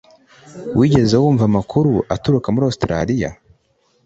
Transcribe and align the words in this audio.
Wigeze 0.79 1.15
wumva 1.21 1.43
amakuru 1.49 1.91
aturuka 2.15 2.47
muri 2.53 2.65
Ositaraliya 2.69 3.29